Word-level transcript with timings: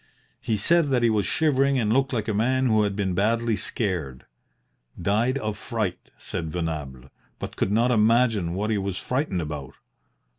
He 0.41 0.57
said 0.57 0.89
that 0.89 1.03
he 1.03 1.11
was 1.11 1.27
shivering 1.27 1.77
and 1.77 1.93
looked 1.93 2.11
like 2.11 2.27
a 2.27 2.33
man 2.33 2.65
who 2.65 2.81
had 2.81 2.95
been 2.95 3.13
badly 3.13 3.55
scared. 3.55 4.25
'Died 4.99 5.37
of 5.37 5.59
fright,' 5.59 6.09
said 6.17 6.51
Venables, 6.51 7.11
but 7.37 7.55
could 7.55 7.71
not 7.71 7.91
imagine 7.91 8.55
what 8.55 8.71
he 8.71 8.79
was 8.79 8.97
frightened 8.97 9.41
about. 9.43 9.75